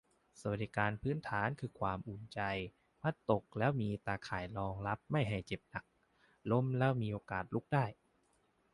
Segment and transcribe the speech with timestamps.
[0.39, 2.39] สวัสดิการพื้นฐานคือความอุ่นใจ
[3.01, 5.85] พลัดตกแล้วมีตาข่ายรองรับให้ไม่เจ็บหนัก
[6.51, 7.85] ล้มแล้วมีโอกาสลุกได้